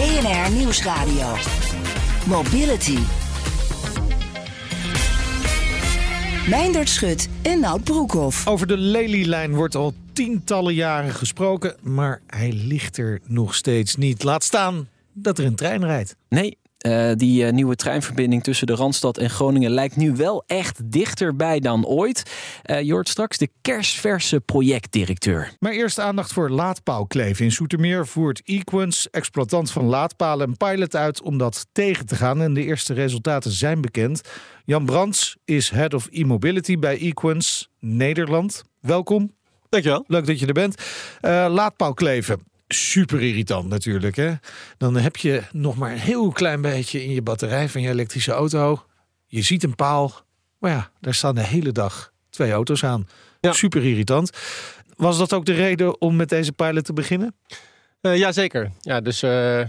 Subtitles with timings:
[0.00, 1.36] BNR Nieuwsradio.
[2.26, 2.98] Mobility.
[6.48, 8.46] Meindert Schut en Nout Broekhoff.
[8.46, 14.22] Over de Lelylijn wordt al tientallen jaren gesproken, maar hij ligt er nog steeds niet.
[14.22, 16.16] Laat staan dat er een trein rijdt.
[16.28, 20.92] Nee, uh, die uh, nieuwe treinverbinding tussen de Randstad en Groningen lijkt nu wel echt
[20.92, 22.22] dichterbij dan ooit.
[22.64, 25.52] Uh, je hoort straks de kerstverse projectdirecteur.
[25.58, 27.44] Maar eerst aandacht voor laadpaalkleven.
[27.44, 32.42] In Soetermeer voert Equens, exploitant van laadpalen, een pilot uit om dat tegen te gaan.
[32.42, 34.20] En de eerste resultaten zijn bekend.
[34.64, 38.62] Jan Brands is Head of E-Mobility bij Equens Nederland.
[38.80, 39.34] Welkom.
[39.68, 40.04] Dankjewel.
[40.06, 40.82] Leuk dat je er bent.
[41.52, 44.16] laadpaalkleven super irritant natuurlijk.
[44.16, 44.32] Hè?
[44.78, 48.32] Dan heb je nog maar een heel klein beetje in je batterij van je elektrische
[48.32, 48.84] auto.
[49.26, 50.12] Je ziet een paal,
[50.58, 53.08] maar ja, daar staan de hele dag twee auto's aan.
[53.40, 53.52] Ja.
[53.52, 54.30] Super irritant.
[54.96, 57.34] Was dat ook de reden om met deze pilot te beginnen?
[58.02, 58.70] Uh, ja, zeker.
[58.80, 59.62] Ja, dus uh,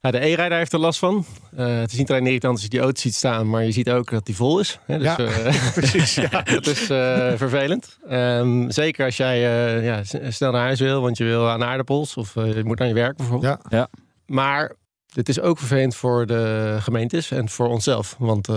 [0.00, 1.24] de e-rijder heeft er last van.
[1.58, 3.90] Uh, het is niet alleen irritant als je die auto ziet staan, maar je ziet
[3.90, 4.78] ook dat die vol is.
[4.84, 4.98] Hè?
[4.98, 6.14] Dus, ja, uh, precies.
[6.14, 6.42] Ja.
[6.54, 7.98] dat is uh, vervelend.
[8.10, 9.40] Um, zeker als jij
[9.82, 12.94] ja, snel naar huis wil, want je wil aan aardappels of je moet naar je
[12.94, 13.58] werk bijvoorbeeld.
[13.68, 13.78] Ja.
[13.78, 13.88] ja.
[14.26, 14.72] Maar
[15.14, 18.16] het is ook vervelend voor de gemeentes en voor onszelf.
[18.18, 18.48] Want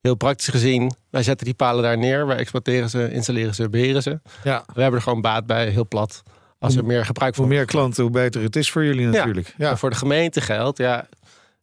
[0.00, 4.02] heel praktisch gezien, wij zetten die palen daar neer, wij exploiteren ze, installeren ze, beheren
[4.02, 4.20] ze.
[4.44, 4.64] Ja.
[4.74, 6.22] We hebben er gewoon baat bij, heel plat.
[6.60, 9.54] Als er meer gebruik van Hoe meer klanten, hoe beter het is voor jullie natuurlijk.
[9.56, 9.68] Ja.
[9.68, 9.76] ja.
[9.76, 11.06] voor de gemeente geldt, ja,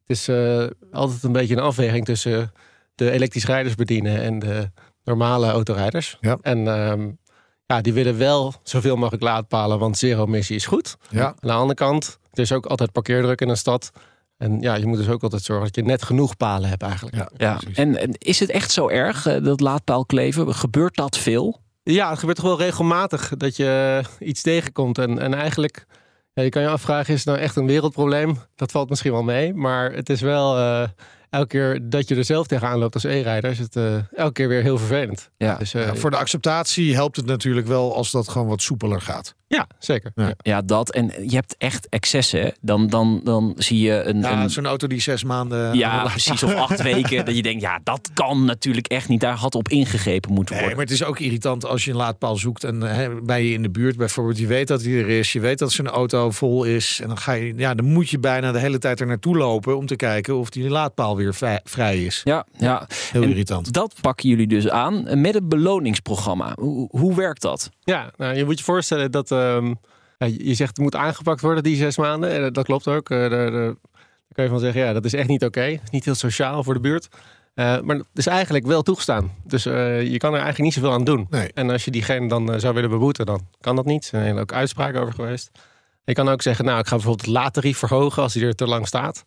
[0.01, 2.51] het is uh, altijd een beetje een afweging tussen
[2.95, 4.69] de elektrisch rijders bedienen en de
[5.03, 6.17] normale autorijders.
[6.21, 6.37] Ja.
[6.41, 7.17] En um,
[7.65, 10.97] ja, die willen wel zoveel mogelijk laadpalen, want zero-emissie is goed.
[11.09, 11.25] Ja.
[11.25, 13.91] Aan de andere kant, er is ook altijd parkeerdruk in een stad.
[14.37, 17.15] En ja, je moet dus ook altijd zorgen dat je net genoeg palen hebt eigenlijk.
[17.15, 17.59] Ja, ja.
[17.73, 20.55] En, en, is het echt zo erg, dat laadpaal kleven?
[20.55, 21.61] Gebeurt dat veel?
[21.89, 24.97] Ja, het gebeurt toch wel regelmatig dat je iets tegenkomt.
[24.97, 25.85] En, en eigenlijk,
[26.33, 28.37] ja, je kan je afvragen, is het nou echt een wereldprobleem?
[28.55, 30.57] Dat valt misschien wel mee, maar het is wel...
[30.57, 30.87] Uh,
[31.29, 34.47] elke keer dat je er zelf tegenaan loopt als e-rijder, is het uh, elke keer
[34.47, 35.29] weer heel vervelend.
[35.37, 35.55] Ja.
[35.55, 39.01] Dus, uh, ja, voor de acceptatie helpt het natuurlijk wel als dat gewoon wat soepeler
[39.01, 39.35] gaat.
[39.49, 40.11] Ja, zeker.
[40.15, 40.91] Ja, ja dat.
[40.91, 42.53] En je hebt echt excessen.
[42.61, 44.19] Dan, dan, dan zie je een.
[44.19, 44.49] Ja, een...
[44.49, 45.77] zo'n auto die zes maanden.
[45.77, 46.43] Ja, precies.
[46.43, 47.25] Of acht weken.
[47.25, 49.21] Dat je denkt, ja, dat kan natuurlijk echt niet.
[49.21, 50.67] Daar had op ingegrepen moeten worden.
[50.67, 53.53] Nee, maar het is ook irritant als je een laadpaal zoekt en hè, bij je
[53.53, 54.37] in de buurt bijvoorbeeld.
[54.37, 55.33] Je weet dat hij er is.
[55.33, 56.99] Je weet dat zijn auto vol is.
[57.01, 59.77] En dan ga je, ja, dan moet je bijna de hele tijd er naartoe lopen
[59.77, 61.26] om te kijken of die laadpaal weer
[61.63, 62.21] vrij is.
[62.23, 62.87] Ja, ja.
[63.11, 63.73] heel en irritant.
[63.73, 66.55] Dat pakken jullie dus aan met een beloningsprogramma.
[66.59, 67.69] Hoe, hoe werkt dat?
[67.83, 69.31] Ja, nou, je moet je voorstellen dat.
[69.31, 69.79] Um,
[70.17, 72.31] je zegt het moet aangepakt worden die zes maanden.
[72.31, 73.09] En dat klopt ook.
[73.09, 73.75] Daar, daar, daar
[74.33, 75.59] kan je van zeggen, ja, dat is echt niet oké.
[75.59, 75.81] Okay.
[75.91, 77.07] Niet heel sociaal voor de buurt.
[77.55, 79.31] Uh, maar het is eigenlijk wel toegestaan.
[79.43, 81.27] Dus uh, je kan er eigenlijk niet zoveel aan doen.
[81.29, 81.51] Nee.
[81.53, 84.03] En als je diegene dan uh, zou willen beboeten, dan kan dat niet.
[84.03, 85.51] Er zijn hele ook uitspraken over geweest.
[86.03, 88.67] Je kan ook zeggen, nou, ik ga bijvoorbeeld het laattarief verhogen als hij er te
[88.67, 89.25] lang staat.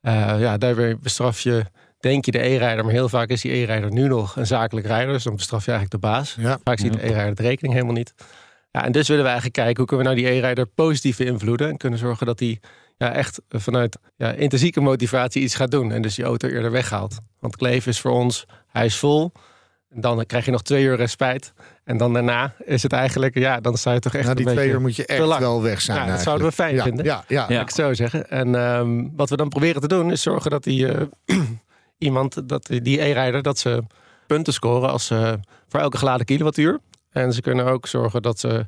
[0.00, 1.64] Ja, daarbij bestraf je,
[2.00, 2.84] denk je, de e-rijder.
[2.84, 5.12] Maar heel vaak is die e-rijder nu nog een zakelijk rijder.
[5.12, 6.36] Dus dan bestraf je eigenlijk de baas.
[6.38, 6.58] Ja.
[6.64, 8.14] Vaak ziet de e-rijder de rekening helemaal niet.
[8.70, 11.68] Ja, en dus willen we eigenlijk kijken hoe kunnen we nou die e-rijder positief beïnvloeden.
[11.68, 12.60] En kunnen zorgen dat hij
[12.96, 15.92] ja, echt vanuit ja, intrinsieke motivatie iets gaat doen.
[15.92, 17.18] En dus die auto eerder weghaalt.
[17.38, 19.32] Want kleven is voor ons, hij is vol.
[19.94, 21.52] En dan krijg je nog twee uur respijt.
[21.84, 24.52] En dan daarna is het eigenlijk, ja, dan sta je toch echt Na die een
[24.52, 25.98] twee uur moet je echt wel weg zijn.
[25.98, 26.22] Ja, dat eigenlijk.
[26.22, 27.04] zouden we fijn ja, vinden.
[27.04, 27.60] Ja, ja, ja.
[27.60, 28.30] ik zo zeggen.
[28.30, 31.00] En um, wat we dan proberen te doen, is zorgen dat die uh,
[31.98, 33.82] iemand, dat die e-rijder, dat ze
[34.26, 35.32] punten scoren als uh,
[35.68, 36.78] voor elke geladen kilowattuur.
[37.10, 38.66] En ze kunnen ook zorgen dat ze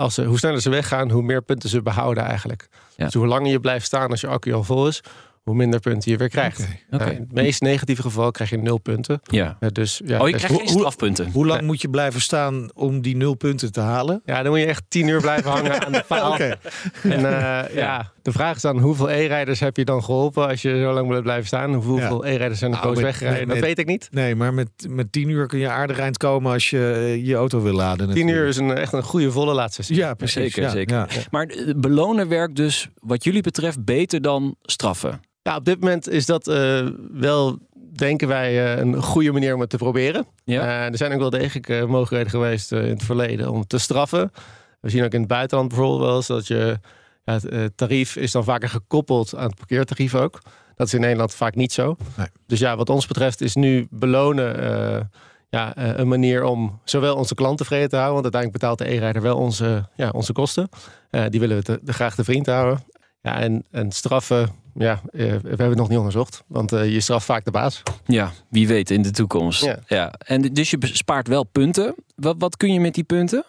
[0.00, 2.68] als ze, hoe sneller ze weggaan, hoe meer punten ze behouden eigenlijk.
[2.96, 3.04] Ja.
[3.04, 5.02] Dus hoe langer je blijft staan als je accu al vol is,
[5.50, 6.68] hoe minder punten je weer krijgt.
[6.90, 9.20] Nou, in het meest negatieve geval krijg je nul punten.
[9.22, 9.58] Ja.
[9.72, 11.30] Dus, ja, Oh, je dus- krijgt geen strafpunten.
[11.32, 14.22] Hoe lang moet je blijven staan om die nul punten te halen?
[14.24, 16.32] ja, dan moet je echt tien uur blijven hangen aan de paal.
[16.32, 16.56] Oké.
[17.02, 18.12] En eh, ja.
[18.22, 21.22] de vraag is dan, hoeveel e-rijders heb je dan geholpen als je zo lang moet
[21.22, 21.74] blijven staan?
[21.74, 24.08] Hoeveel e-rijders zijn er Nou, met- dat weet ik niet.
[24.10, 27.34] Nee, maar met, met tien uur kun je aardig eind komen als je eh, je
[27.34, 27.98] auto wil laden.
[27.98, 28.36] Tien natuurlijk.
[28.38, 29.94] uur is een, echt een goede volle laatste.
[29.94, 30.42] Ja, precies.
[30.42, 30.96] Zeker, ja, zeker.
[30.96, 31.06] ja.
[31.30, 35.20] Maar eh, belonen werkt dus wat jullie betreft beter dan straffen.
[35.42, 37.58] Ja, op dit moment is dat eh, wel,
[37.92, 40.26] denken wij, eh, een goede manier om het te proberen.
[40.44, 40.62] Ja.
[40.62, 43.78] Eh, er zijn ook wel degelijk eh, mogelijkheden geweest eh, in het verleden om te
[43.78, 44.32] straffen.
[44.80, 46.78] We zien ook in het buitenland bijvoorbeeld wel eens dat je
[47.24, 50.40] ja, het eh, tarief is dan vaker gekoppeld aan het parkeertarief ook.
[50.76, 51.96] Dat is in Nederland vaak niet zo.
[52.16, 52.26] Nee.
[52.46, 55.00] Dus ja, wat ons betreft is nu belonen eh,
[55.48, 58.96] ja, eh, een manier om zowel onze klant tevreden te houden, want uiteindelijk betaalt de
[58.96, 60.68] e-rijder wel onze, ja, onze kosten.
[61.10, 62.84] Eh, die willen we te, te graag te vriend houden.
[63.22, 64.48] Ja, en, en straffen,
[64.82, 67.82] ja, eh, we hebben het nog niet onderzocht, want eh, je straft vaak de baas.
[68.06, 69.64] Ja, wie weet in de toekomst.
[69.64, 69.78] Ja.
[69.86, 70.12] Ja.
[70.18, 71.94] En dus je bespaart wel punten.
[72.16, 73.44] Wat, wat kun je met die punten?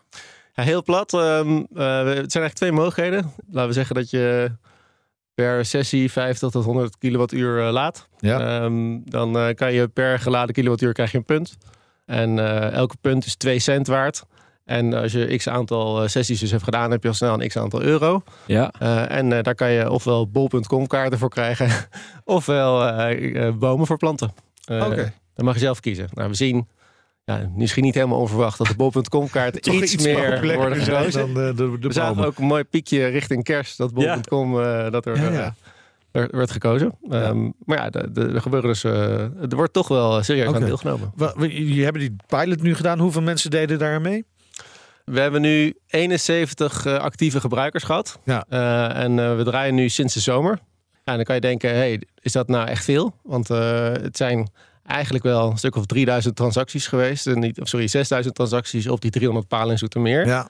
[0.54, 1.14] Ja, heel plat.
[1.14, 3.34] ehm, eh, het zijn eigenlijk twee mogelijkheden.
[3.50, 4.52] Laten we zeggen dat je
[5.34, 8.08] per sessie 50 tot 100 kilowattuur laat.
[8.20, 8.62] Ja.
[8.62, 11.58] Ehm, dan eh, kan je per geladen kilowattuur krijg je een punt.
[12.06, 14.24] En eh, elke punt is 2 cent waard.
[14.66, 17.48] En als je x aantal eh, sessies dus hebt gedaan, heb je al snel een
[17.48, 18.24] x aantal euro.
[18.46, 18.72] Ja.
[18.80, 21.70] Eh, en eh, daar kan je ofwel bol.com kaarten voor krijgen,
[22.24, 22.94] ofwel
[23.54, 24.34] bomen voor planten.
[24.66, 25.14] Eh, Oké.
[25.36, 26.08] Dan mag je zelf kiezen.
[26.14, 26.68] Nou, we zien,
[27.24, 31.34] ja, misschien niet helemaal onverwacht, dat de bol.com Toch iets, meer worden zijn gekozen.
[31.34, 34.92] dan de, de, de We zagen ook een mooi piekje richting kerst, dat bol.com eh,
[34.92, 35.32] dat er, Ja,
[36.12, 36.28] ja.
[36.32, 36.98] werd gekozen.
[37.10, 41.12] Ehm, maar ja, de- de- er gebeuren dus, er wordt toch wel serieus aan deelgenomen.
[41.40, 43.00] Jullie hebben die pilot nu gedaan.
[43.00, 44.26] Hoeveel mensen deden daar aan mee?
[45.06, 48.20] We hebben nu 71 eh, actieve gebruikers gehad.
[48.24, 48.46] Ja.
[48.50, 50.60] Eh, en eh, we draaien nu sinds de zomer.
[51.04, 53.16] En dan kan je denken, hey, is dat nou echt veel?
[53.24, 54.50] Want het zijn
[54.86, 57.28] eigenlijk wel een stuk of 3000 transacties geweest.
[57.28, 60.28] En niet, sorry, 6000 transacties op die 300 palen in Zoetermeer.
[60.28, 60.50] Ja.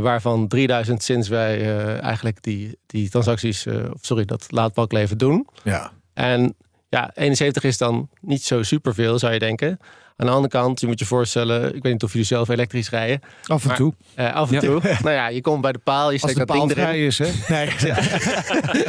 [0.00, 5.48] Waarvan 3000 sinds wij eigenlijk die, die transacties, of sorry, dat laadpalkleven doen.
[5.62, 5.90] ja.
[6.14, 6.54] En
[6.90, 9.78] ja, 71 is dan niet zo superveel, zou je denken.
[10.16, 12.90] Aan de andere kant, je moet je voorstellen, ik weet niet of jullie zelf elektrisch
[12.90, 13.20] rijden.
[13.46, 13.94] Af en Maar- toe.
[14.14, 14.60] Eh, af en Ja.
[14.60, 14.80] toe.
[15.02, 16.84] nou ja, je komt bij de paal, je steekt de dat ding paal erin.
[16.84, 17.54] vrij is, hè?
[17.54, 17.68] Nee.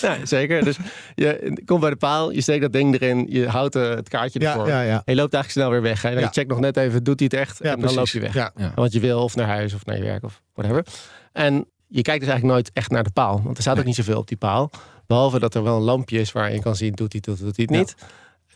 [0.00, 0.64] Ja, zeker.
[0.64, 0.76] Dus
[1.14, 4.40] je komt bij de paal, je steekt dat ding erin, je houdt eh, het kaartje
[4.40, 4.68] Ja, ervoor.
[4.68, 5.02] ja, ja.
[5.04, 6.02] En je loopt eigenlijk snel weer weg.
[6.02, 6.08] Hè?
[6.08, 6.20] En Ja.
[6.20, 7.58] Je checkt nog net even, doet hij het echt?
[7.62, 8.34] Ja, en dan loop je weg.
[8.34, 8.50] Ja.
[8.56, 8.72] Ja.
[8.74, 10.84] Want je wil of naar huis of naar je werk of whatever.
[11.32, 11.52] En
[11.88, 13.40] je kijkt dus eigenlijk nooit echt naar de paal.
[13.44, 14.70] Want er staat ook niet zoveel op die paal.
[15.08, 17.56] Behalve dat er wel een lampje is waar je kan zien, doet hij of doet
[17.56, 18.06] hij het Ja.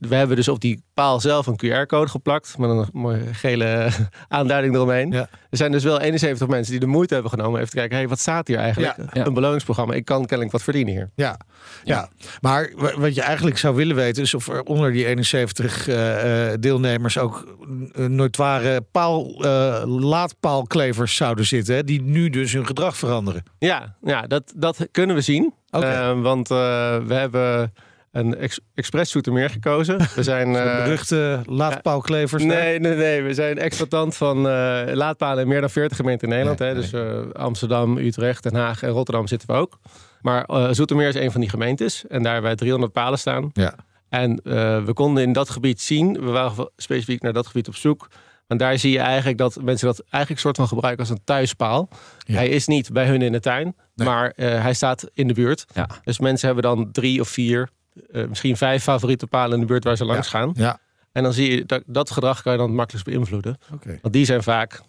[0.08, 2.58] We hebben dus op die paal zelf een QR-code geplakt.
[2.58, 3.88] Met een mooie gele
[4.28, 5.10] aanduiding eromheen.
[5.10, 5.28] Ja.
[5.50, 7.58] Er zijn dus wel 71 mensen die de moeite hebben genomen.
[7.58, 8.96] Even te kijken, hey, wat staat hier eigenlijk?
[8.96, 9.04] Ja.
[9.12, 9.26] Ja.
[9.26, 9.94] Een beloningsprogramma.
[9.94, 11.10] Ik kan kennelijk wat verdienen hier.
[11.14, 11.36] Ja,
[11.84, 12.08] ja.
[12.40, 16.52] maar wa- wat je eigenlijk zou willen weten is of er onder die 71 eh,
[16.52, 17.56] eh, deelnemers ook
[17.94, 23.42] notoire paal, eh, laadpaalklevers zouden zitten, hè, die nu dus hun gedrag veranderen.
[23.58, 25.54] Ja, ja dat, dat kunnen we zien.
[25.70, 27.72] Eh, want we hebben
[28.12, 29.98] een ex Express Zoetermeer gekozen.
[30.14, 30.56] We zijn...
[30.56, 32.42] Eh, beruchte laadpaalklevers.
[32.44, 33.22] Nee, nee, nee.
[33.22, 36.58] We zijn exploitant van eh, laadpalen in meer dan 40 gemeenten in Nederland.
[36.58, 36.74] Nee, hè?
[36.74, 39.78] Dus eh, Amsterdam, Utrecht, Den Haag en Rotterdam zitten we ook.
[40.20, 42.06] Maar Zoetermeer is een van die gemeentes.
[42.06, 43.50] En daar hebben wij 300 palen staan.
[43.52, 43.74] Ja.
[44.08, 44.40] En
[44.84, 48.08] we konden in dat gebied zien, we waren specifiek naar dat gebied op zoek.
[48.46, 51.88] En daar zie je eigenlijk dat mensen dat eigenlijk soort van gebruiken als een thuispaal.
[52.18, 52.34] Ja.
[52.34, 54.06] Hij is niet bij hun in de tuin, Nee.
[54.08, 55.64] maar hij staat in de buurt.
[55.74, 55.88] Ja.
[56.04, 57.68] Dus mensen hebben dan drie of vier,
[58.12, 60.52] eh, misschien vijf favoriete palen in de buurt waar ze langs gaan.
[60.56, 60.78] Ja,
[61.12, 63.58] En dan zie je dat, dat gedrag kan je dan het makkelijkst beïnvloeden.
[63.74, 63.98] oké.
[64.02, 64.80] Want die zijn vaak,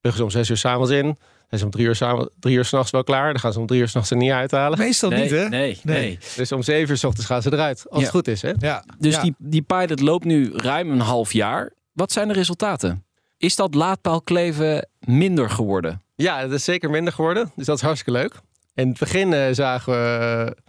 [0.00, 1.16] liggen ze om zes uur s'avonds in.
[1.48, 3.32] Zijn ze om drie uur, samen- drie uur s'nachts wel klaar.
[3.32, 4.78] Dan gaan ze om drie uur s'nachts er niet uithalen.
[4.78, 5.48] Meestal nee, niet, hè?
[5.48, 6.18] nee, nee, Nee.
[6.36, 7.84] Dus om zeven uur s ochtends gaan ze eruit.
[7.88, 8.00] Als Ja.
[8.06, 8.52] het goed is, hè?
[8.58, 8.84] Ja.
[8.98, 9.22] Dus ja.
[9.22, 11.72] die, die pilot loopt nu ruim een half jaar.
[11.92, 13.04] Wat zijn de resultaten?
[13.38, 16.02] Is dat laadpaalkleven minder geworden?
[16.14, 17.52] Ja, het is zeker minder geworden.
[17.56, 18.34] Dus dat is hartstikke leuk.
[18.74, 20.62] In het begin eh, zagen we eh,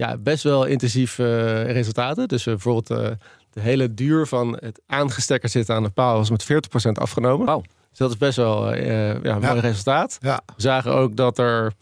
[0.00, 1.26] ja, best wel intensief eh,
[1.70, 2.28] resultaten.
[2.28, 3.08] Dus eh, bijvoorbeeld eh,
[3.50, 6.46] de hele duur van het aangestekkerd zitten aan de paal was met 40%
[6.92, 7.46] afgenomen.
[7.46, 7.60] Wauw.
[7.90, 8.86] Dus dat is best wel eh,
[9.22, 9.48] ja, een Ja.
[9.48, 10.18] mooi resultaat.
[10.20, 10.40] Ja.
[10.46, 11.72] We zagen ook dat er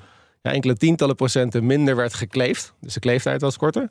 [0.43, 2.73] ja, enkele tientallen procenten minder werd gekleefd.
[2.81, 3.91] Dus de kleeftijd was korter.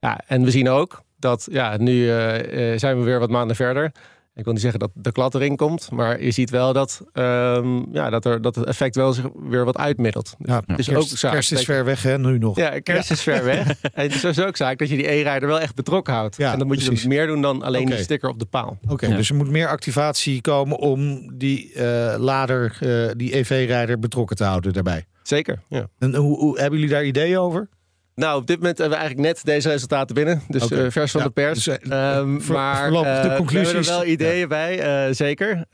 [0.00, 3.56] Ja, en we zien ook dat ja, nu eh, eh, zijn we weer wat maanden
[3.56, 3.92] verder.
[4.34, 7.94] Ik wil niet zeggen dat de klad erin komt, maar je ziet wel dat, ehm,
[7.94, 10.34] ja, dat, er, dat het effect wel zich weer wat uitmiddelt.
[10.38, 12.18] Ja, Dus kerst, ook zaak kerst is ver weg, hè?
[12.18, 12.56] Nu nog.
[12.56, 13.68] Ja, kerst is ver weg.
[13.82, 16.36] En het is dus ook zaak dat je die e-rijder wel echt betrokken houdt.
[16.36, 18.78] Ja, en dan moet je dus meer doen dan alleen die sticker op de paal.
[18.88, 19.16] Oké, Ja.
[19.16, 24.44] dus er moet meer activatie komen om die eh, lader, eh, die EV-rijder betrokken te
[24.44, 25.04] houden daarbij.
[25.22, 25.86] Zeker, ja.
[25.98, 27.68] En hoe, hoe hebben jullie daar ideeën over?
[28.14, 30.42] Nou, op dit moment hebben we eigenlijk net deze resultaten binnen.
[30.48, 31.64] Dus eh, vers van Ja, de pers.
[31.64, 33.72] dus, eh, Ehm, voor- maar de eh, we conclusies.
[33.72, 35.64] hebben er wel ideeën bij, zeker.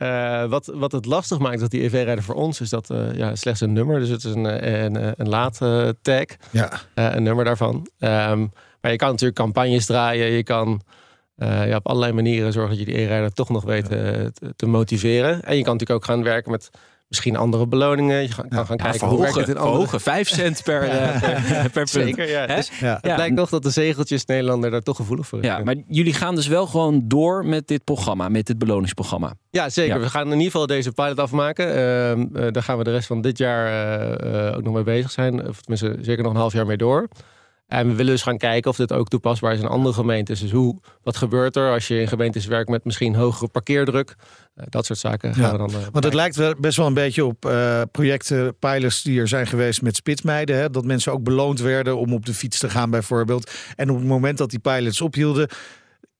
[0.48, 3.72] Wat, wat het lastig maakt dat die EV-rijder voor ons is dat ja, slechts een
[3.72, 4.00] nummer.
[4.00, 7.88] Dus het is een, een, een, laadtag, Ja, een nummer daarvan.
[7.98, 8.46] Ehm,
[8.80, 10.30] maar je kan natuurlijk campagnes draaien.
[10.30, 10.80] Je kan
[11.36, 13.88] ja, op allerlei manieren zorgen dat je die e-rijder toch nog weet
[14.56, 15.42] te motiveren.
[15.42, 16.70] En je kan natuurlijk ook gaan werken met
[17.08, 18.22] Misschien andere beloningen.
[18.22, 19.72] Je kan, gaan kijken hoe werkt het in andere...
[19.72, 20.00] verhogen.
[20.00, 21.88] Vijf cent per, eh, per, per punt.
[21.88, 22.46] Zeker, ja.
[22.46, 22.98] Dus Ja.
[23.00, 25.64] het blijkt toch dat de zegeltjes Nederlander daar toch gevoelig voor Ja, zijn.
[25.64, 29.34] maar jullie gaan dus wel gewoon door met dit programma, met dit beloningsprogramma.
[29.50, 29.94] Ja, zeker.
[29.96, 30.00] Ja.
[30.02, 31.66] We gaan in ieder geval deze pilot afmaken.
[31.68, 34.82] Ehm, eh, daar gaan we de rest van dit jaar eh, eh, ook nog mee
[34.82, 35.48] bezig zijn.
[35.48, 37.08] Of tenminste, zeker nog een half jaar mee door.
[37.68, 40.40] En we willen dus gaan kijken of dit ook toepasbaar is in andere gemeentes.
[40.40, 44.14] Dus hoe, wat gebeurt er als je in gemeentes werkt met misschien hogere parkeerdruk?
[44.54, 45.70] Eh, dat soort zaken gaan Ja, we dan.
[45.70, 49.28] eh, Want het lijkt wel best wel een beetje op eh, projecten, pilots die er
[49.28, 50.56] zijn geweest met spitsmeiden.
[50.56, 50.70] Hè?
[50.70, 53.50] Dat mensen ook beloond werden om op de fiets te gaan bijvoorbeeld.
[53.76, 55.48] En op het moment dat die pilots ophielden,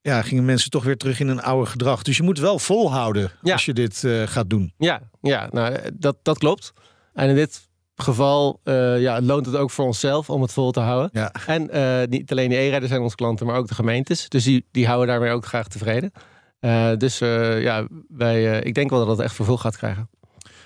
[0.00, 2.02] ja, gingen mensen toch weer terug in een oude gedrag.
[2.02, 3.52] Dus je moet wel volhouden Ja.
[3.52, 4.72] als je dit gaat doen.
[4.78, 6.72] Ja, ja nou, dat, dat klopt.
[7.14, 7.67] En in dit
[8.02, 11.10] geval eh, ja, loont het ook voor onszelf om het vol te houden.
[11.12, 11.32] Ja.
[11.46, 14.28] En eh, niet alleen de e-rijders zijn onze klanten, maar ook de gemeentes.
[14.28, 16.12] Dus die, die houden daarmee ook graag tevreden.
[16.60, 20.08] Eh, dus eh, ja, wij, eh, ik denk wel dat het echt vervolg gaat krijgen.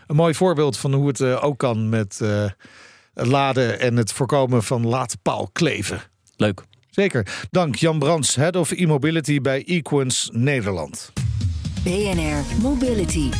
[0.06, 2.44] Een mooi voorbeeld van hoe het ook kan met eh,
[3.14, 6.00] het laden en het voorkomen van laadpaalkleven.
[6.36, 6.62] Leuk.
[6.90, 7.46] Zeker.
[7.50, 11.12] Dank Jan Brands, Head of E-Mobility bij Equens Nederland.
[11.84, 13.30] BNR Mobility.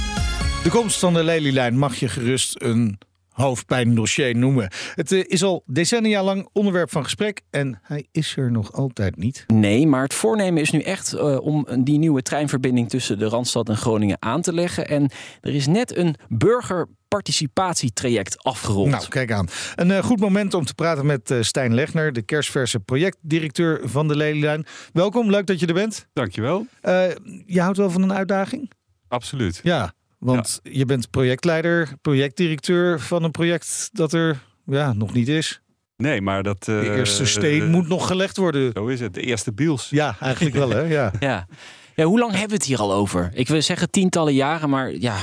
[0.63, 2.99] De komst van de Lelylijn mag je gerust een
[3.33, 4.71] hoofdpijndossier noemen.
[4.95, 9.17] Het eh, is al decennia lang onderwerp van gesprek en hij is er nog altijd
[9.17, 9.45] niet.
[9.47, 13.69] Nee, maar het voornemen is nu echt eh, om die nieuwe treinverbinding tussen de Randstad
[13.69, 14.89] en Groningen aan te leggen.
[14.89, 15.11] En
[15.41, 18.91] er is net een burgerparticipatietraject afgerond.
[18.91, 19.49] Nou, kijk aan.
[19.75, 24.09] Een eh, goed moment om te praten met eh, Stijn Legner, de kerstverse projectdirecteur van
[24.09, 24.67] de Lelylijn.
[24.93, 26.07] Welkom, leuk dat je er bent.
[26.13, 26.67] Dankjewel.
[26.81, 27.05] Eh,
[27.47, 28.71] je houdt wel van een uitdaging?
[29.09, 29.61] Absoluut.
[29.63, 35.61] Ja, want je bent projectleider, projectdirecteur van een project dat er ja, nog niet is.
[35.97, 36.65] Nee, maar dat...
[36.65, 38.71] De eh, eerste steen eh, moet nog gelegd worden.
[38.75, 39.15] Zo is het.
[39.15, 39.89] De eerste biels.
[39.91, 40.81] Ja, eigenlijk wel hè.
[40.81, 41.13] Ja.
[41.21, 41.47] Ja.
[41.95, 43.31] ja, hoe lang hebben we het hier al over?
[43.35, 45.17] Ik wil zeggen tientallen jaren, maar ja,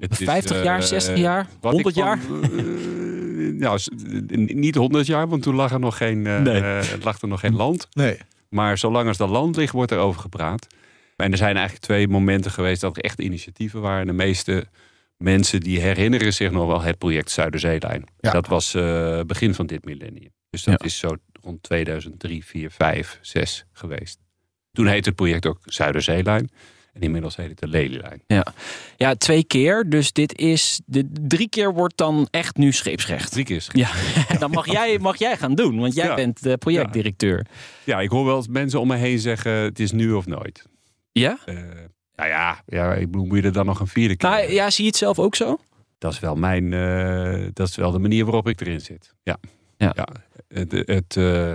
[0.00, 2.18] Het is, 50 jaar, eh, 60 jaar, wat 100 ik jaar?
[2.42, 2.48] eh,
[3.58, 3.80] nou,
[4.54, 6.60] niet 100 jaar, want toen lag er nog geen, eh, Nee.
[6.60, 7.88] eh, lag er nog geen land.
[7.92, 8.18] Nee.
[8.48, 10.66] Maar zolang als er land ligt, wordt er over gepraat.
[11.16, 14.06] En er zijn eigenlijk twee momenten geweest dat er echt initiatieven waren.
[14.06, 14.66] De meeste
[15.16, 18.04] mensen die herinneren zich nog wel het project Zuiderzeelijn.
[18.20, 18.30] Ja.
[18.30, 20.30] Dat was eh, begin van dit millennium.
[20.50, 20.86] Dus dat Ja.
[20.86, 24.18] is zo rond 2003, 4, 5, 6 geweest.
[24.72, 26.50] Toen heette het project ook Zuiderzeelijn.
[26.92, 28.22] En inmiddels heet het de Lelylijn.
[28.96, 29.84] Ja, twee keer.
[29.88, 30.80] Dus dit is.
[30.86, 33.32] De, drie keer wordt dan echt nu scheepsrecht.
[33.32, 33.66] Drie keer.
[33.72, 33.90] Ja,
[34.38, 36.14] dan mag jij, mag jij gaan doen, want jij Ja.
[36.14, 37.46] bent de projectdirecteur.
[37.84, 40.64] Ja, ik hoor wel eens mensen om me heen zeggen: het is nu of nooit.
[41.20, 41.38] Ja?
[41.44, 41.54] Eh,
[42.14, 44.30] nou ja, ja, ik bedoel, moet je er dan nog een vierde keer?
[44.30, 45.58] Nou, ja, zie je het zelf ook zo?
[45.98, 49.14] Dat is wel mijn, eh, dat is wel de manier waarop ik erin zit.
[49.22, 49.38] Ja,
[49.76, 49.94] Ja.
[50.48, 51.52] Het, het, eh,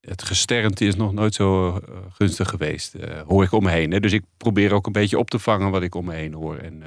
[0.00, 2.94] het gesternte is nog nooit zo gunstig geweest,
[3.26, 3.90] hoor ik om me heen.
[3.90, 4.00] Hè?
[4.00, 6.56] Dus ik probeer ook een beetje op te vangen wat ik om me heen hoor.
[6.56, 6.82] En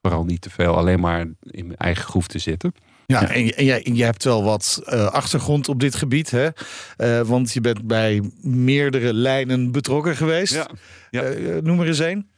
[0.00, 2.74] vooral niet te veel alleen maar in mijn eigen groef te zitten.
[3.06, 6.48] Ja, en, jij, en hebt wel wat eh, achtergrond op dit gebied, hè?
[6.96, 10.66] Eh, want je bent bij meerdere lijnen betrokken geweest.
[11.10, 11.22] ja.
[11.22, 12.28] Eh, noem er eens één.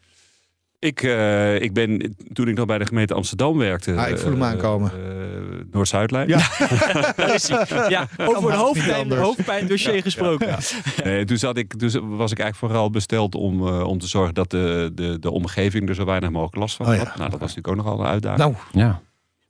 [0.79, 3.93] Ik, eh, ik ben, toen ik nog bij de gemeente Amsterdam werkte...
[3.95, 4.91] Ah, ik voel hem eh, aankomen.
[4.93, 6.29] eh, Noord-Zuidlijn.
[6.29, 6.39] Ja.
[7.89, 10.57] Ja, over een hoofdpijn, hoofdpijndossier gesproken.
[11.05, 14.35] Nee, toen, zat ik, toen was ik eigenlijk vooral besteld om, eh, om te zorgen
[14.35, 17.01] dat de, de, de omgeving er zo weinig mogelijk last van Oh had.
[17.07, 17.13] ja.
[17.17, 18.39] Nou, dat was natuurlijk ook nogal een uitdaging.
[18.43, 18.55] Nou,
[18.85, 19.01] Ja.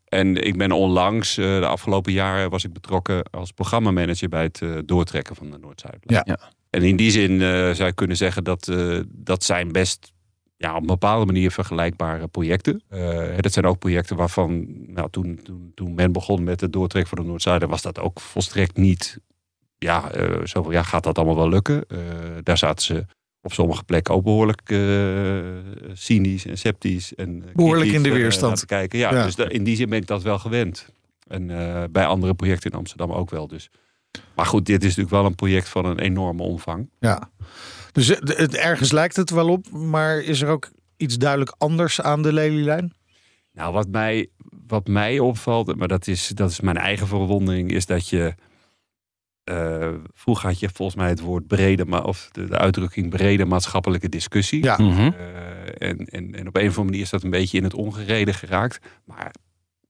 [0.06, 4.62] En ik ben onlangs, eh, de afgelopen jaren, was ik betrokken als programmamanager bij het
[4.62, 6.22] eh, doortrekken van de Noord-Zuidlijn.
[6.26, 6.34] Ja.
[6.40, 6.50] Ja.
[6.70, 10.12] En in die zin eh, zou je kunnen zeggen dat eh, dat zijn best
[10.56, 12.82] ja, op een bepaalde manier vergelijkbare projecten.
[12.88, 17.16] Eh, dat zijn ook projecten waarvan, nou, toen, toen, toen men begon met het doortrekken
[17.16, 19.18] van de Noord-Zuiden, was dat ook volstrekt niet,
[19.78, 21.84] ja, eh zo van, ja, gaat dat allemaal wel lukken?
[21.88, 21.98] Eh,
[22.42, 23.06] daar zaten ze
[23.46, 24.78] op sommige plekken ook behoorlijk eh,
[25.92, 27.14] cynisch en sceptisch.
[27.14, 28.58] En eh, Behoorlijk in de eh, weerstand.
[28.58, 28.98] te kijken.
[28.98, 29.24] Ja, Ja.
[29.24, 30.88] dus in die zin ben ik dat wel gewend.
[31.28, 31.46] En
[31.92, 33.48] bij andere projecten in Amsterdam ook wel.
[33.48, 33.70] Dus.
[34.34, 36.88] Maar goed, dit is natuurlijk wel een project van een enorme omvang.
[37.00, 37.30] ja.
[37.92, 42.00] Dus het, het- ergens lijkt het wel op, maar is er ook iets duidelijk anders
[42.00, 42.92] aan de Lelylijn?
[43.52, 44.28] Nou, wat mij,
[44.66, 48.34] wat mij opvalt, maar dat is, dat is mijn eigen verwondering, is dat je.
[49.46, 53.44] Eh, vroeger had je volgens mij het woord brede, maar of de, de uitdrukking brede
[53.44, 54.62] maatschappelijke discussie.
[54.64, 54.76] Ja.
[54.78, 55.00] Mhm.
[55.00, 57.74] Eh, en, en, en op een of andere manier is dat een beetje in het
[57.74, 58.78] ongereden geraakt.
[59.04, 59.34] Maar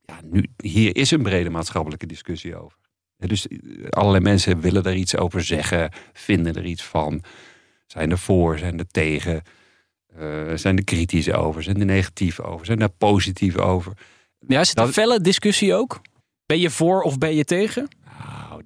[0.04, 2.78] ja, nu, hier is een brede maatschappelijke discussie over.
[3.16, 3.58] Dus eh,
[3.90, 7.22] allerlei mensen willen er iets over zeggen, vinden er iets van.
[7.86, 9.42] Zijn er voor, zijn er tegen.
[10.16, 13.92] eh, zijn er kritisch over, zijn er negatief over, zijn er positief over.
[14.46, 16.00] Ja, is het een Dat- felle discussie ook?
[16.46, 17.88] Ben je voor of ben je tegen?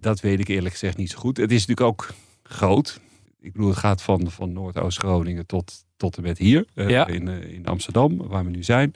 [0.00, 1.36] Dat weet ik eerlijk gezegd niet zo goed.
[1.36, 2.08] Het is natuurlijk ook
[2.42, 3.00] groot.
[3.40, 7.06] Ik bedoel, het gaat van, van Noordoost-Groningen tot, tot en met hier, eh, Ja.
[7.06, 8.94] in, eh, in Amsterdam, waar we nu zijn.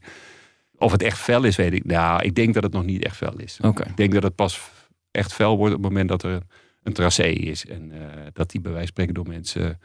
[0.79, 1.85] of het echt fel is, weet ik.
[1.85, 3.59] Nou, ik denk dat het nog niet echt fel is.
[3.63, 4.61] Ik denk dat het pas
[5.11, 6.43] echt fel wordt op het moment dat er
[6.83, 7.67] een tracé is.
[7.67, 9.81] En eh, dat die bij wijze van spreken door mensen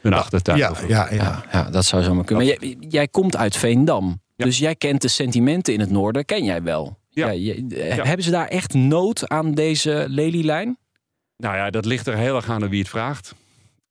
[0.00, 0.58] hun achtertuin...
[0.58, 1.14] Ja, ja, ja.
[1.14, 2.46] Ja, ja, dat zou zomaar kunnen.
[2.46, 4.20] Maar jij, jij komt uit Veendam.
[4.36, 4.44] Ja.
[4.44, 6.98] Dus jij kent de sentimenten in het noorden, ken jij wel.
[7.24, 7.30] Ja.
[7.30, 8.04] je- eh, Ja.
[8.04, 10.78] Hebben ze daar echt nood aan deze lelielijn?
[11.36, 13.34] Nou ja, dat ligt er heel erg aan wie het vraagt.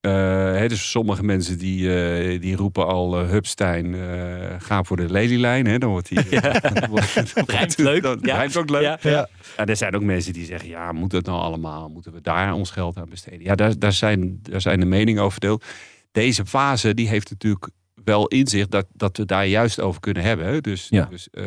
[0.01, 0.11] Eh,
[0.55, 5.09] hè, dus sommige mensen die, eh, die roepen al uh, Hupstein, eh, ga voor de
[5.11, 5.65] lelielijn.
[5.67, 8.01] Hè, dan wordt Rijmt wordt- leuk.
[8.03, 8.35] Dan, Ja.
[8.35, 8.81] rijmt ook leuk.
[8.81, 8.97] Ja.
[9.01, 9.27] Ja.
[9.57, 11.89] Ja, er zijn ook mensen die zeggen, ja, moet het nou allemaal?
[11.89, 13.41] Moeten we daar ons geld aan besteden?
[13.43, 15.63] Ja, daar, daar, zijn, daar zijn de meningen over verdeeld.
[16.11, 17.69] Deze fase, die heeft natuurlijk
[18.03, 20.45] wel inzicht dat, dat we daar juist over kunnen hebben.
[20.45, 20.61] Hè?
[20.61, 21.05] Dus, Ja.
[21.05, 21.45] dus, eh,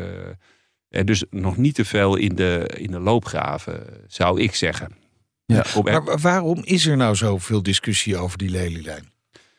[0.88, 4.92] dus nog niet te veel in de, in de loopgraven, zou ik zeggen.
[5.46, 5.64] Ja.
[5.84, 9.12] Maar wa- waarom is er nou zoveel discussie over die lelielijn?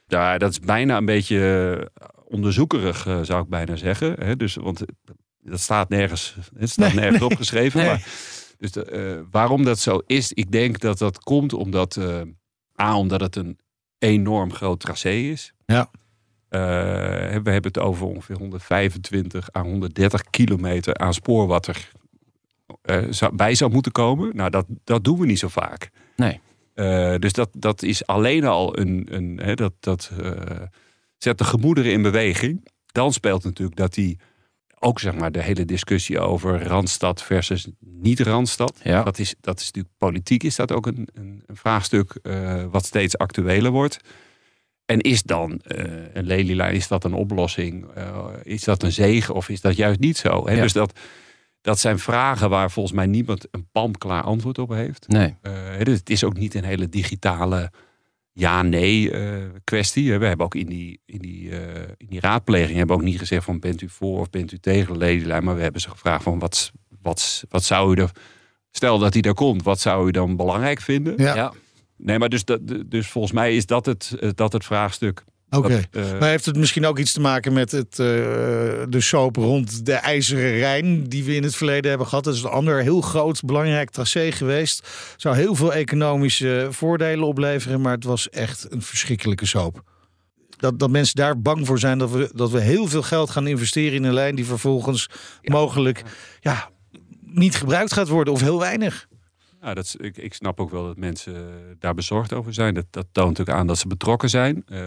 [0.07, 4.15] Ja, dat is bijna een beetje eh, onderzoekerig, eh, zou ik bijna zeggen.
[4.19, 4.35] Hè?
[4.35, 4.83] Dus, want
[5.41, 7.79] dat staat nergens, het staat Nee, nergens opgeschreven.
[7.79, 7.89] Nee.
[7.89, 8.07] Maar,
[8.57, 12.21] dus de, eh, waarom dat zo is, ik denk dat dat komt omdat, eh,
[12.81, 13.59] A, omdat het een
[13.99, 15.53] enorm groot tracé is.
[15.65, 15.89] Ja.
[16.49, 16.59] Eh,
[17.43, 21.91] we hebben het over ongeveer 125 à 130 kilometer aan spoor wat er
[22.81, 24.35] eh, zou- bij zou moeten komen.
[24.35, 25.89] Nou, dat, dat doen we niet zo vaak.
[26.15, 26.39] Nee.
[26.73, 29.07] Eh, dus dat, dat is alleen al een.
[29.11, 30.11] een hè, dat dat
[31.17, 32.67] zet de gemoederen in beweging.
[32.85, 34.19] Dan speelt natuurlijk dat die.
[34.81, 38.79] Ook zeg maar de hele discussie over Randstad versus niet-Randstad.
[38.83, 39.03] Ja.
[39.03, 42.19] Dat, is, dat is natuurlijk politiek, is dat ook een, een, een vraagstuk
[42.71, 43.99] wat steeds actueler wordt.
[44.89, 47.85] En is dan eh, een lelielijn, is dat een oplossing?
[47.95, 50.47] Eh, is dat een zegen of is dat juist niet zo?
[50.47, 50.53] Hè?
[50.53, 50.61] Ja.
[50.61, 50.99] Dus dat,
[51.61, 55.07] dat zijn vragen waar volgens mij niemand een palmklaar antwoord op heeft.
[55.07, 55.35] Nee.
[55.41, 55.53] Eh,
[55.83, 57.71] dus het is ook niet een hele digitale
[58.31, 60.17] ja-nee eh, kwestie.
[60.19, 63.19] We hebben ook in die, in, die, eh, in die raadpleging hebben we ook niet
[63.19, 65.43] gezegd van bent u voor of bent u tegen de lelielijn.
[65.43, 68.11] Maar we hebben ze gevraagd van wat, wat, wat zou u er...
[68.71, 71.13] Stel dat hij er komt, wat zou u dan belangrijk vinden?
[71.17, 71.53] Ja, Ja.
[72.01, 75.23] Nee, maar dus, dat, dus volgens mij is dat het, eh, dat het vraagstuk.
[75.49, 75.81] oké.
[75.91, 78.05] Eh, Maar heeft het misschien ook iets te maken met het, eh,
[78.89, 82.23] de soap rond de IJzeren Rijn die we in het verleden hebben gehad?
[82.23, 84.87] Dat is een ander heel groot belangrijk tracé geweest.
[85.17, 89.83] Zou heel veel economische voordelen opleveren, maar het was echt een verschrikkelijke soap.
[90.57, 93.47] Dat, dat mensen daar bang voor zijn dat we, dat we heel veel geld gaan
[93.47, 95.09] investeren in een lijn die vervolgens
[95.41, 96.03] mogelijk
[96.39, 96.69] ja,
[97.21, 99.07] niet gebruikt gaat worden of heel weinig.
[99.61, 101.35] Ja, dat is, ik, ik snap ook wel dat mensen
[101.79, 102.73] daar bezorgd over zijn.
[102.73, 104.63] Dat, dat toont natuurlijk aan dat ze betrokken zijn.
[104.65, 104.79] Eh,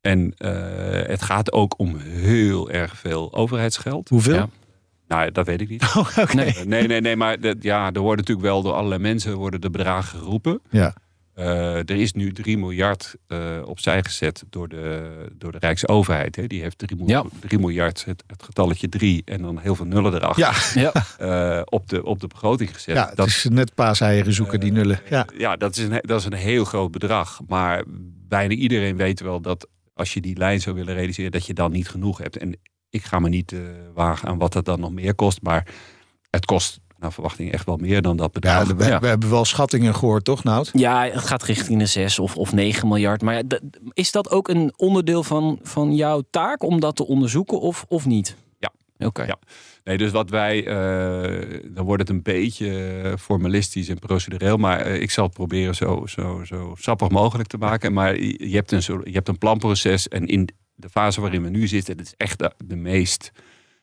[0.00, 4.08] en eh, het gaat ook om heel erg veel overheidsgeld.
[4.08, 4.34] Hoeveel?
[4.34, 4.48] Ja.
[5.08, 5.82] Nou, dat weet ik niet.
[5.96, 6.32] Oh.
[6.32, 6.54] Nee.
[6.64, 9.70] Nee, nee, nee, maar dat, ja, er worden natuurlijk wel door allerlei mensen worden de
[9.70, 10.60] bedragen geroepen.
[10.70, 10.94] Ja.
[11.40, 16.36] Eh, er is nu 3 miljard eh, opzij gezet door de, door de Rijksoverheid.
[16.36, 16.46] Hè.
[16.46, 20.14] Die heeft 3 miljard, 3 miljard het, het getalletje 3 en dan heel veel nullen
[20.14, 21.56] erachter Ja, Ja.
[21.58, 22.94] eh, op, de, op de begroting gezet.
[22.94, 25.00] ja, het dat, is net paaseieren zoeken, die nullen.
[25.08, 25.26] Ja.
[25.36, 27.40] ja, dat is, een, dat is een heel groot bedrag.
[27.46, 27.84] Maar
[28.28, 31.72] bijna iedereen weet wel dat als je die lijn zou willen realiseren, dat je dan
[31.72, 32.36] niet genoeg hebt.
[32.36, 32.56] En
[32.90, 33.58] ik ga me niet eh,
[33.94, 35.42] wagen aan wat dat dan nog meer kost.
[35.42, 35.66] Maar
[36.30, 38.76] het kost naar verwachting echt wel meer dan dat Ja, bedrag.
[38.76, 39.00] we, Ja.
[39.00, 40.70] we hebben wel schattingen gehoord, toch, Nout?
[40.72, 43.22] Ja, het gaat richting de 6 of, of 9 miljard.
[43.22, 43.42] Maar
[43.92, 48.06] is dat ook een onderdeel van, van jouw taak om dat te onderzoeken of, of
[48.06, 48.36] niet?
[48.58, 48.72] Ja.
[49.06, 49.22] Oké.
[49.24, 49.38] Ja.
[49.84, 54.80] Nee, dus wat wij, eh, dan wordt het een beetje eh, formalistisch en procedureel, maar
[54.80, 57.92] eh, ik zal het proberen zo, zo, zo sappig mogelijk te maken.
[57.92, 61.66] Maar je hebt een, je hebt een planproces en in de fase waarin we nu
[61.66, 63.32] zitten, dat is echt de, de meest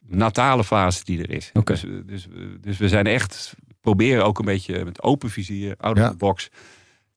[0.07, 1.51] natale fase die er is.
[1.63, 5.75] Dus, eh, dus, we- dus we zijn echt, proberen ook een beetje met open vizier,
[5.77, 6.09] out of Ja.
[6.09, 6.49] the box,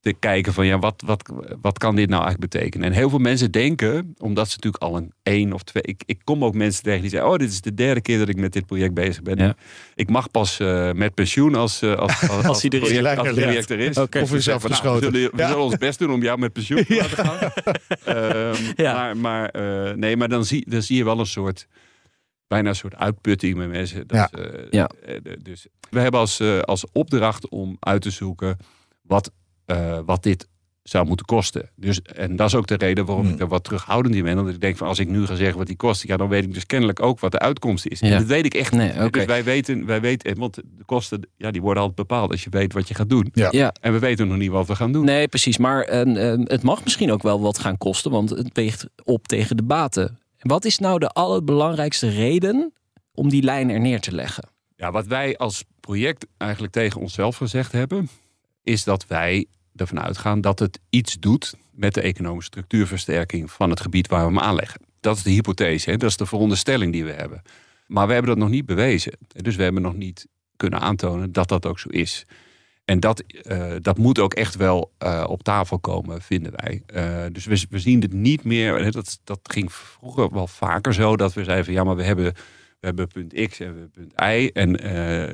[0.01, 2.87] te kijken van ja, wat, wat, wat kan dit nou eigenlijk betekenen?
[2.87, 5.83] En heel veel mensen denken, omdat ze natuurlijk al een één of twee...
[5.83, 8.29] Ik, ik kom ook mensen tegen die zeggen, oh, dit is de derde keer dat
[8.29, 9.39] ik met dit project bezig ben.
[9.39, 9.55] Ja.
[9.95, 12.91] Ik mag pas eh, met pensioen als, eh, als, als, als, hij er is.
[12.91, 13.43] het project, als het Ja.
[13.43, 13.97] project er is.
[13.97, 15.13] Of is zeggen van, nou, we afgeschoten.
[15.13, 15.49] zullen, we Ja.
[15.49, 17.51] zullen ons best doen om jou met pensioen te laten gaan.
[18.05, 18.93] Ehm, Ja.
[18.95, 21.67] Maar, maar, eh, nee, maar dan, zie, dan zie je wel een soort...
[22.51, 24.07] Bijna een soort uitputting met mensen.
[24.07, 24.31] Dat, Ja.
[24.31, 24.91] eh, Ja.
[25.07, 28.57] eh, dus we hebben als, eh, als opdracht om uit te zoeken
[29.03, 29.31] wat,
[29.65, 30.49] eh, wat dit
[30.83, 31.71] zou moeten kosten.
[31.77, 33.35] Dus, en dat is ook de reden waarom Hmm.
[33.35, 34.37] ik er wat terughoudend in ben.
[34.37, 36.45] Want ik denk van als ik nu ga zeggen wat die kost, ja, dan weet
[36.45, 38.01] ik dus kennelijk ook wat de uitkomst is.
[38.01, 38.07] Ja.
[38.11, 39.11] En dat weet ik echt Nee, oké.
[39.11, 42.51] Dus wij weten, wij weten, want de kosten, ja, die worden altijd bepaald als je
[42.51, 43.29] weet wat je gaat doen.
[43.33, 43.49] Ja.
[43.51, 45.05] Ja, En we weten nog niet wat we gaan doen.
[45.05, 45.59] nee, precies.
[45.59, 49.57] Maar eh, het mag misschien ook wel wat gaan kosten, want het weegt op tegen
[49.57, 50.19] de baten.
[50.41, 52.73] Wat is nou de allerbelangrijkste reden
[53.15, 54.49] om die lijn er neer te leggen?
[54.77, 58.09] Ja, wat wij als project eigenlijk tegen onszelf gezegd hebben,
[58.63, 63.81] is dat wij ervan uitgaan dat het iets doet met de economische structuurversterking van het
[63.81, 64.81] gebied waar we hem aanleggen.
[65.01, 65.97] Dat is de hypothese, hè?
[65.97, 67.43] dat is de veronderstelling die we hebben.
[67.87, 69.13] Maar we hebben dat nog niet bewezen.
[69.29, 70.27] Dus we hebben nog niet
[70.57, 72.27] kunnen aantonen dat dat ook zo is.
[72.91, 76.83] En dat, eh, dat moet ook echt wel eh, op tafel komen, vinden wij.
[76.87, 78.91] Eh, dus we, we zien het niet meer.
[78.93, 82.25] Dat, dat ging vroeger wel vaker zo dat we zeiden van ja, maar we hebben,
[82.81, 84.51] we hebben punt X en we hebben punt Y.
[84.53, 84.73] En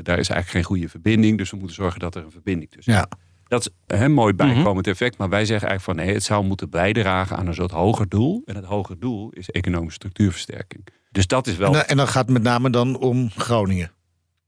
[0.03, 1.39] daar is eigenlijk geen goede verbinding.
[1.39, 2.99] Dus we moeten zorgen dat er een verbinding tussen is.
[2.99, 3.09] Ja.
[3.49, 5.19] Dat is een mooi bijkomend effect.
[5.19, 8.43] Maar wij zeggen eigenlijk van nee, het zou moeten bijdragen aan een soort hoger doel.
[8.45, 10.87] En het hoger doel is economische structuurversterking.
[11.11, 11.73] Dus dat is wel.
[11.73, 13.91] Nou, en dan gaat het met name dan om Groningen.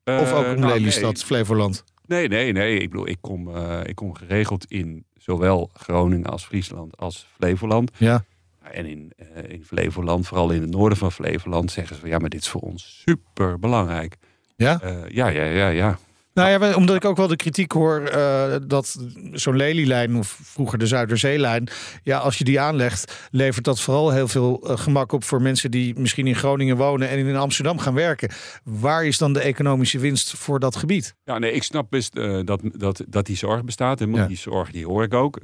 [0.05, 1.25] Of ook om nou, Lelystad, nee.
[1.25, 1.85] Flevoland.
[2.09, 2.79] Nee, nee, nee.
[2.79, 7.91] Ik bedoel, ik kom, eh, ik kom geregeld in zowel Groningen als Friesland als Flevoland.
[7.97, 8.25] Ja.
[8.63, 12.19] En in, eh, in Flevoland, vooral in het noorden van Flevoland, zeggen ze van ja,
[12.19, 14.17] maar dit is voor ons super belangrijk.
[14.57, 14.81] Ja?
[15.09, 15.99] ja, ja, ja, ja.
[16.39, 18.99] Nou ja, omdat ik ook wel de kritiek hoor eh, dat
[19.33, 21.69] zo'n Lelylijn of vroeger de Zuiderzeelijn,
[22.03, 25.71] ja, als je die aanlegt, levert dat vooral heel veel eh, gemak op voor mensen
[25.71, 28.31] die misschien in Groningen wonen en in Amsterdam gaan werken.
[28.65, 31.15] Waar is dan de economische winst voor dat gebied?
[31.25, 34.01] Ja, nee, ik snap best eh, dat, dat, dat die zorg bestaat.
[34.01, 34.27] En Ja.
[34.27, 35.41] die zorg die hoor ik ook.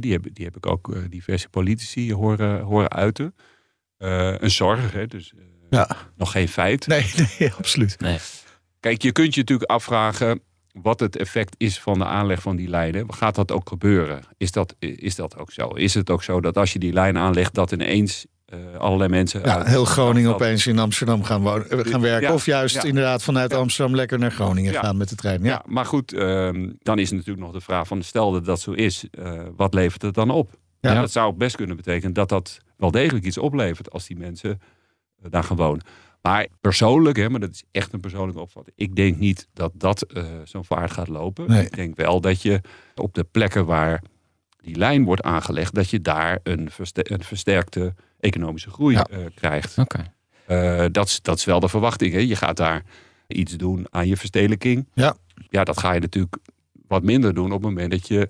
[0.00, 3.34] Die, heb, die heb ik ook diverse politici horen, horen uiten.
[4.02, 5.96] Eh, een zorg, hè, dus eh, Ja.
[6.16, 6.86] nog geen feit.
[6.86, 8.00] Nee, nee, absoluut.
[8.00, 8.18] Nee.
[8.82, 10.40] Kijk, je kunt je natuurlijk afvragen
[10.72, 13.14] wat het effect is van de aanleg van die lijnen.
[13.14, 14.22] Gaat dat ook gebeuren?
[14.36, 15.68] Is dat, is dat ook zo?
[15.68, 19.40] Is het ook zo dat als je die lijn aanlegt, dat ineens eh, allerlei mensen.
[19.44, 22.28] Ja, uit- heel Groningen opeens in Amsterdam gaan, wonen, eh, gaan werken.
[22.28, 22.82] Ja, of juist ja.
[22.82, 25.42] inderdaad vanuit Amsterdam lekker naar Groningen gaan met de trein.
[25.42, 25.62] Ja, Ja.
[25.66, 29.04] maar goed, ehm, dan is natuurlijk nog de vraag van stel dat dat zo is,
[29.10, 30.50] eh, wat levert het dan op?
[30.80, 30.94] Ja.
[30.94, 34.60] Dat zou best kunnen betekenen dat dat wel degelijk iets oplevert als die mensen
[35.30, 35.82] daar gaan wonen.
[36.22, 38.76] Maar persoonlijk, hè, maar dat is echt een persoonlijke opvatting.
[38.78, 41.48] Ik denk niet dat dat eh, zo'n vaart gaat lopen.
[41.48, 41.64] Nee.
[41.64, 42.60] Ik denk wel dat je
[42.94, 44.02] op de plekken waar
[44.60, 49.04] die lijn wordt aangelegd, dat je daar een, een versterkte economische groei Ja.
[49.06, 49.78] eh, krijgt.
[49.78, 50.12] Oké.
[50.46, 52.12] Eh, dat, is, dat is wel de verwachting.
[52.12, 52.18] Hè?
[52.18, 52.82] Je gaat daar
[53.26, 54.88] iets doen aan je verstedelijking.
[54.94, 55.16] Ja.
[55.48, 56.36] ja, dat ga je natuurlijk
[56.86, 58.28] wat minder doen op het moment dat je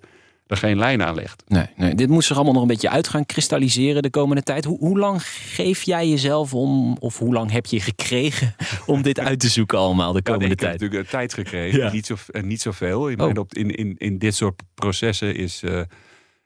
[0.52, 1.42] er geen lijn aan legt.
[1.46, 4.64] Nee, nee, dit moet zich allemaal nog een beetje uit gaan kristalliseren de komende tijd.
[4.64, 8.54] Hoe, hoe lang geef jij jezelf om, of hoe lang heb je gekregen
[8.86, 10.80] om dit uit te zoeken allemaal de Ja, nee, komende ik heb tijd?
[10.80, 11.92] natuurlijk eh, tijd gekregen, Ja.
[11.92, 13.08] niet, zo, en niet zoveel.
[13.08, 13.44] In, Oh.
[13.48, 15.62] in, in, in dit soort processen is...
[15.62, 15.80] eh,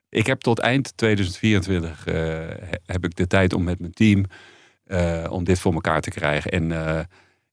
[0.09, 4.25] ik heb tot eind 2024 eh, he- heb ik de tijd om met mijn team
[4.85, 6.51] eh, om dit voor elkaar te krijgen.
[6.51, 7.01] En eh,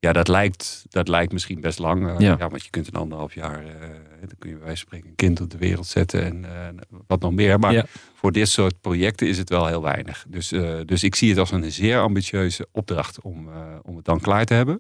[0.04, 2.08] ja, dat lijkt, dat lijkt misschien best lang.
[2.08, 2.36] eh, Ja.
[2.40, 2.50] ja.
[2.50, 3.72] want je kunt een anderhalf jaar, eh,
[4.20, 6.68] dan kun je bij wijze van spreken een kind op de wereld zetten en eh,
[7.08, 7.60] wat nog meer.
[7.60, 7.86] Maar Ja.
[8.14, 10.26] voor dit soort projecten is het wel heel weinig.
[10.28, 10.48] Dus,
[10.86, 13.50] dus ik zie het als een zeer ambitieuze opdracht om,
[13.84, 14.80] om het dan klaar te hebben.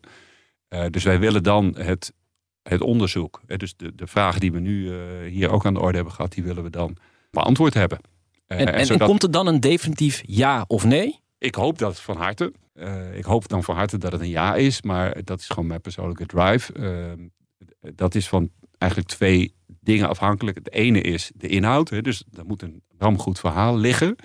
[0.89, 2.13] Dus wij willen dan het,
[2.63, 4.93] het onderzoek, hè, dus de, de vragen die we nu
[5.27, 6.97] hier ook aan de orde hebben gehad, die willen we dan
[7.31, 7.99] beantwoord hebben.
[8.47, 11.19] En, en, en zodat- komt er dan een definitief ja of nee?
[11.43, 12.53] Ik hoop dat van harte.
[12.73, 15.67] Eh, ik hoop dan van harte dat het een ja is, maar dat is gewoon
[15.67, 16.73] mijn persoonlijke drive.
[16.73, 20.58] Eh, dat is van eigenlijk twee dingen afhankelijk.
[20.58, 24.15] Het ene is de inhoud, hè, dus er moet een ramgoed verhaal liggen.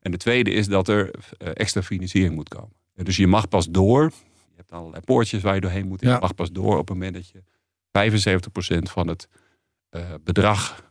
[0.00, 2.74] En de tweede is dat er eh, extra financiering moet komen.
[2.94, 4.02] Dus je mag pas door.
[4.48, 6.00] Je hebt allerlei poortjes waar je doorheen moet.
[6.00, 6.14] Ja.
[6.14, 7.42] Je mag pas door op het moment dat je
[7.90, 9.28] 75% van het
[10.24, 10.84] bedrag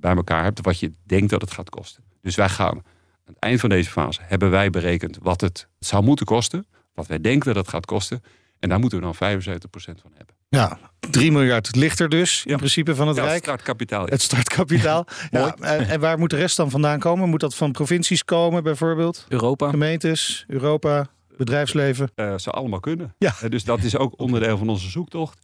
[0.00, 0.60] bij elkaar hebt.
[0.60, 2.04] Wat je denkt dat het gaat kosten.
[2.20, 2.82] Dus wij gaan
[3.26, 6.66] aan het eind van deze fase hebben wij berekend wat het zou moeten kosten.
[6.94, 8.22] Wat wij denken dat het gaat kosten.
[8.58, 10.34] En daar moeten we dan 75% van hebben.
[10.48, 10.78] Ja,
[11.10, 12.56] 3 miljard ligt er dus in Ja.
[12.56, 13.42] principe van het Ja, het Rijk.
[13.42, 14.06] startkapitaal.
[14.06, 15.06] Het startkapitaal.
[15.30, 17.28] ja, en, en waar moet de rest dan vandaan komen?
[17.28, 19.26] Moet dat van provincies komen bijvoorbeeld?
[19.28, 19.70] Europa?
[19.70, 21.06] Gemeentes, Europa,
[21.36, 22.10] bedrijfsleven?
[22.14, 23.14] Eh, zou allemaal kunnen.
[23.18, 23.34] Ja.
[23.40, 25.38] Eh, dus dat is ook onderdeel van onze zoektocht.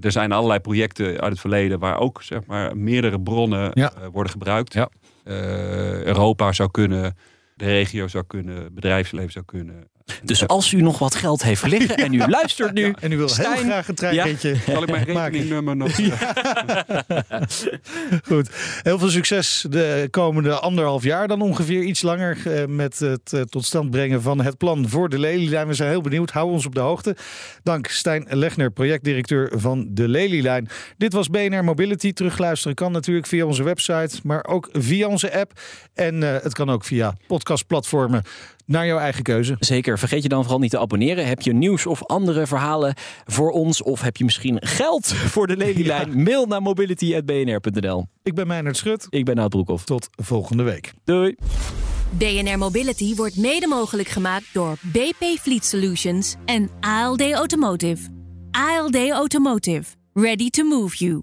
[0.00, 3.92] Er zijn allerlei projecten uit het verleden waar ook zeg maar, meerdere bronnen Ja.
[3.92, 4.72] eh, worden gebruikt.
[4.74, 4.88] Ja.
[5.24, 7.16] Eh, Europa zou kunnen,
[7.54, 9.88] de regio zou kunnen, bedrijfsleven zou kunnen.
[10.22, 13.28] Dus als u nog wat geld heeft liggen en u luistert nu, En u wil
[13.28, 15.98] Stijn, heel graag een treinritje Zal ik mijn rekeningnummer nog...
[18.28, 18.50] Goed.
[18.82, 21.28] Heel veel succes de komende anderhalf jaar.
[21.28, 25.08] Dan ongeveer iets langer eh, met het eh, tot stand brengen van het plan voor
[25.08, 25.66] de Lelylijn.
[25.66, 26.30] We zijn heel benieuwd.
[26.30, 27.16] Hou ons op de hoogte.
[27.62, 30.68] Dank Stijn Legner, projectdirecteur van de Lelylijn.
[30.96, 32.12] Dit was BNR Mobility.
[32.12, 35.52] Terugluisteren kan natuurlijk via onze website, maar ook via onze app.
[35.94, 38.22] En eh, het kan ook via podcastplatformen.
[38.70, 39.56] Naar jouw eigen keuze.
[39.58, 41.26] Zeker, vergeet je dan vooral niet te abonneren.
[41.26, 43.82] Heb je nieuws of andere verhalen voor ons?
[43.82, 46.22] Of heb je misschien geld voor de Lelylijn?
[46.22, 48.06] Mail naar mobility.bnr.nl.
[48.22, 49.06] Ik ben Meijnerd Schut.
[49.08, 49.84] Ik ben Nout Broekhoff.
[49.84, 50.92] Tot volgende week.
[51.04, 51.34] Doei.
[52.10, 58.08] BNR Mobility wordt mede mogelijk gemaakt door BP Fleet Solutions en ALD Automotive.
[58.50, 59.84] ALD Automotive.
[60.12, 61.22] Ready to move you.